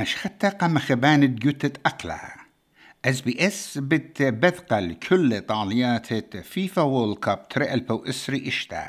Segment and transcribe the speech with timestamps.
[0.00, 2.36] مش خطة قام خبان جوتت أقلها
[3.04, 8.86] إس بي إس بت بثقل كل طاليات فيفا وول كاب تري البو إسري إشتا.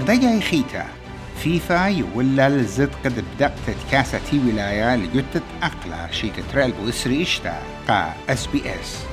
[0.00, 0.86] دقا خيتا.
[1.42, 7.62] فيفا يولا الزد قد بدقت كاسة تي ولاية لجوتت أقلا شيك تري البو إسري إشتا.
[7.88, 9.09] قا إس بي إس.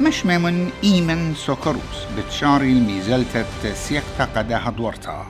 [0.00, 3.44] مش ممن إيمن سوكروس بتشاري الميزلتة
[3.74, 5.26] سيقتا قداها دورتا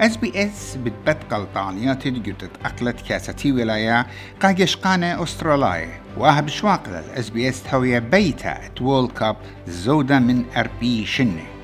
[0.00, 4.06] إس بي إس بتبتقل طاليات جدت أقلت كاسة ولاية
[4.42, 9.36] قاقش قانة أستراليا واه بشواق إس بي إس تهوية بيتا تول كاب
[9.68, 11.55] زودة من أربي شنة.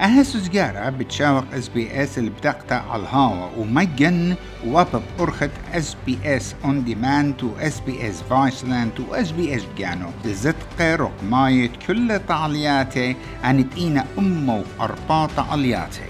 [0.00, 6.18] أهس زجارة بتشاوق إس بي إس اللي بتقطع على الهوا ومجن وابب أرخت إس بي
[6.24, 11.70] إس اون ديماند و إس بي إس فايسلاند و إس بي إس جانو لزدق رقماية
[11.86, 16.00] كل طالياتي عن تقينا أمه وأرباط علياتي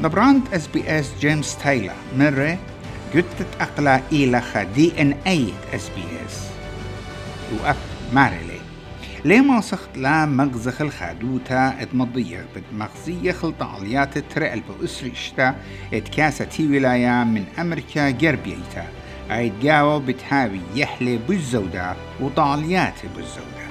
[0.00, 2.58] نبراند إس بي إس جيمس تايلر مرة
[3.14, 4.42] قدت أقلا إلى
[4.74, 6.40] دي إن اي إس بي إس.
[7.62, 7.76] وأب
[8.12, 8.57] مارلي.
[9.24, 15.54] ليه ما سخت لا مغزخ الخادوتا اتمضية بتمغزية خلط عليات ترقل بأسرشتا
[15.94, 18.86] اتكاسة تي ولاية من أمريكا جربيتا.
[19.30, 23.68] عيد جاو بتهاوي يحلي بالزودة وطاليات بالزودة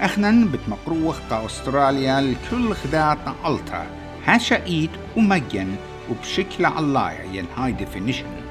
[0.00, 3.86] اخنا بتمقروخ قا أستراليا الكل خداع طالتا
[4.26, 5.76] هاشا ايد ومجن
[6.10, 8.41] وبشكل علاية ين هاي ديفينيشن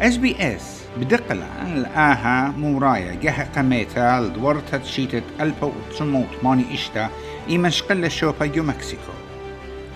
[0.00, 7.10] إس بي إس بدقلة الآها مورايا جه قميتا لدورتا تشيتت ألبا وتسموت ماني إشتا
[7.48, 9.12] إيما شقل شوبا يو مكسيكو.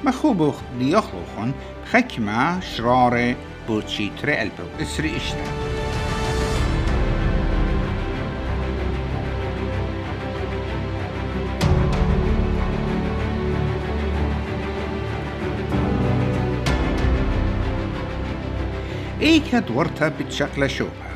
[0.04, 1.52] مخوبوخ ديخلوخن
[1.84, 3.36] بخكما شرارة
[3.68, 5.69] بوتشيتري ألبا إسري إشتا
[19.22, 21.10] إيكا دورتا بتشكل شوبها.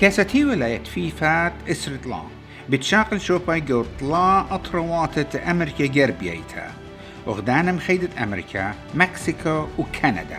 [0.00, 2.22] كاساتي ولاية فيفات إسرت لا
[2.68, 6.72] بتشاقل شوبا جو طلا أطروات أمريكا جربيتا
[7.26, 10.38] وغدانا مخيدة أمريكا مكسيكو وكندا.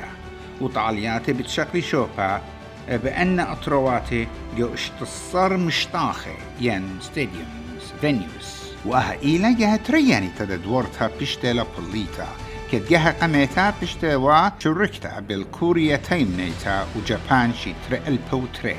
[0.61, 2.41] وطالياتي بتشكل شوبا
[2.89, 8.59] بأن أطرواتي جو اشتصر مشتاخي ين ستاديومز فينيوز.
[8.85, 12.27] وأها إيلا جهة ترياني تددورتها بشتلا بوليتا.
[12.71, 18.75] كدجها قميتا بشتوا شركتا بالكوريا تيمنيتا وجابان شي تري البوتري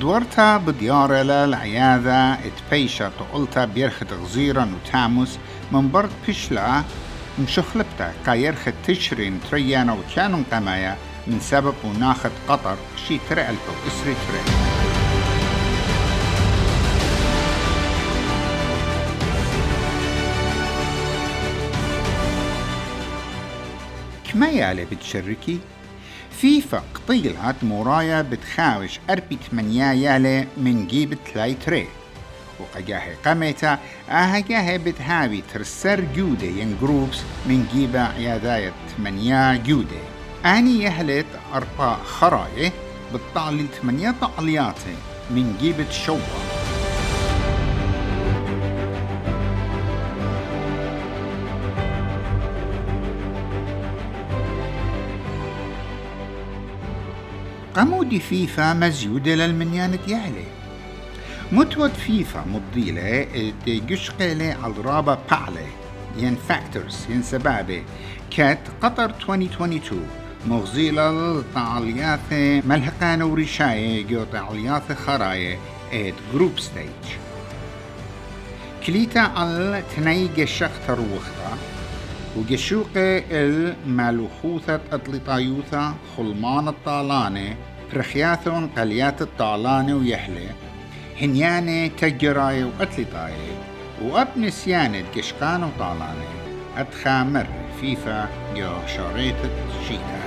[0.00, 5.38] دورتا بديارة للعيادة اتبيشا تقلتا بيرخت غزيرا وتاموس
[5.72, 6.82] من برد بشلا
[7.38, 12.76] مشخلبتا كايرخت تشرين تريانا وكانوا قمايا من سبب وناخد قطر
[13.08, 14.67] شي تري البو اسري تري
[24.36, 25.58] ما يالي بتشركي؟
[26.30, 31.86] فيفا قطيلات مورايا بتخاوش أربي تمنيا يالي من جيب تلاي تري.
[32.60, 33.78] وقجاهي قميتا
[34.10, 40.00] آها جاهي بتهاوي ترسر جودة ين جروبس من جيبا عياداية تمنيا جودة.
[40.44, 42.72] أني يهلت أربا خراية
[43.12, 44.94] بالطالي تمنيا طالياتي
[45.30, 46.57] من جيبة شوّا
[57.74, 60.44] قمود فيفا مزيودة للمنيانة يعلي
[61.52, 63.26] متود فيفا مضيلة
[63.66, 65.66] تجشقلة على الرابة بعلة
[66.18, 67.82] ين فاكتورز ين سبابة.
[68.30, 70.06] كات قطر 2022
[70.46, 72.32] مغزيلة طاليات
[72.66, 75.58] ملحقان ورشاية جو طاليات خراية
[75.92, 77.18] ات جروب ستيج
[78.86, 81.58] كليتا على تنيج الشخت روختا.
[82.38, 87.56] وجشوقة المالوخوثة أطلطايوثة خلمان الطالانة
[87.92, 90.48] برخياثون قليات الطالانة ويحلى
[91.20, 93.32] هنيانة تجراي وأطلطاي
[94.02, 96.28] وأب نسيانة قشقان وطالانة.
[96.76, 97.46] أتخامر
[97.80, 99.50] فيفا جو شريطة
[99.88, 100.18] شيتا.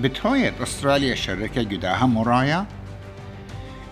[0.00, 2.66] بتهوية أستراليا شركة جداها مرايا.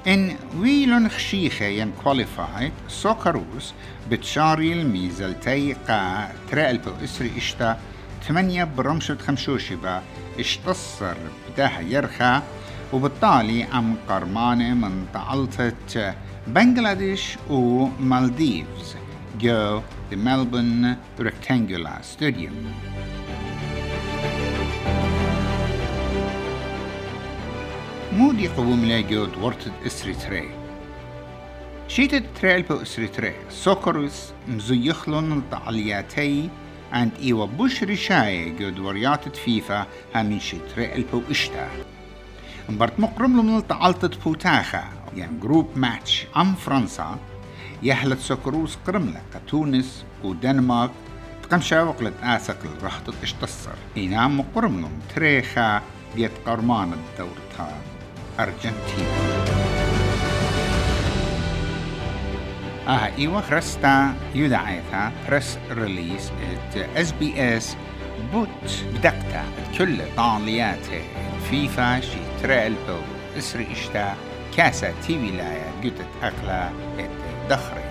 [0.09, 3.73] إن ويلون خشيخة ين كواليفايد سوكروس
[4.11, 7.79] بتشاري الميزلتي قا ترقلبو إسري إشتا
[8.29, 10.03] ثمانية برمشة خمشوشبا
[10.39, 11.15] إشتصر
[11.53, 12.43] بدها يرخى
[12.93, 16.15] وبالتالي عم قرمانة من تعلطة
[16.47, 18.97] بنغلاديش ومالديفز
[19.41, 22.55] جو the Melbourne Rectangular Stadium.
[28.19, 30.51] مودي قوم لاجود ورتد اسري تري.
[31.89, 36.51] شيتت تريل بو اسري سوكروس مزيخلون الطعلياتي
[36.93, 41.69] عند إيوا بوش رشاية جود ورياتت فيفا همين شتري البو إشتا.
[42.69, 44.85] مبرت مقرم من التعلطت بوتاخا.
[45.17, 47.19] يعني جروب ماتش أم فرنسا.
[47.83, 50.91] يحلت سكروس قرملة تونس ودنمارك.
[51.43, 55.83] تقم شاوق آسق الرحطة اشتصر إنام مقرملم تريخا.
[56.17, 57.98] ديت قرمان الدورتها
[62.89, 66.33] آه إيوه خرستا يدعيتها بريس ريليس
[66.97, 67.77] اس بي اس
[68.33, 68.49] بوت
[68.95, 69.45] بدقتا
[69.79, 71.03] كل طالياته
[71.51, 72.99] فيفا شي تريلبو
[73.39, 74.15] إسري إشتا
[74.57, 76.71] كاسة تي ولاية قلت أقلا
[77.51, 77.88] دخري.